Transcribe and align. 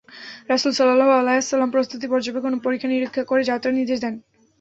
রাসূল 0.49 0.71
সাল্লাল্লাহু 0.71 1.13
আলাইহি 1.13 1.37
ওয়াসাল্লাম 1.37 1.69
প্রস্তুতি 1.71 2.05
পর্যবেক্ষণ 2.07 2.51
এবং 2.51 2.63
পরীক্ষা-নিরীক্ষা 2.63 3.23
করে 3.23 3.41
যাত্রার 3.43 3.73
নির্দেশ 3.73 3.99
দেন। 4.01 4.15